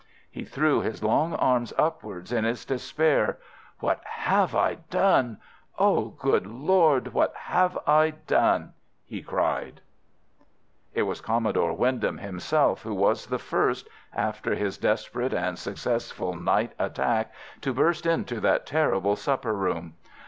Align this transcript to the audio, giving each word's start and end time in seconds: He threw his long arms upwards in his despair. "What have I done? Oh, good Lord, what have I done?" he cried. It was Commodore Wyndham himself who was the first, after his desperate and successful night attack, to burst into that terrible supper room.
He 0.31 0.43
threw 0.45 0.81
his 0.81 1.03
long 1.03 1.35
arms 1.35 1.73
upwards 1.77 2.31
in 2.31 2.43
his 2.43 2.65
despair. 2.65 3.37
"What 3.81 4.01
have 4.03 4.55
I 4.55 4.77
done? 4.89 5.37
Oh, 5.77 6.05
good 6.05 6.47
Lord, 6.47 7.13
what 7.13 7.35
have 7.35 7.77
I 7.85 8.09
done?" 8.25 8.73
he 9.05 9.21
cried. 9.21 9.79
It 10.95 11.03
was 11.03 11.21
Commodore 11.21 11.73
Wyndham 11.73 12.17
himself 12.17 12.81
who 12.81 12.95
was 12.95 13.27
the 13.27 13.37
first, 13.37 13.87
after 14.11 14.55
his 14.55 14.79
desperate 14.79 15.35
and 15.35 15.59
successful 15.59 16.33
night 16.35 16.71
attack, 16.79 17.31
to 17.61 17.71
burst 17.71 18.07
into 18.07 18.39
that 18.39 18.65
terrible 18.65 19.15
supper 19.15 19.53
room. 19.53 19.93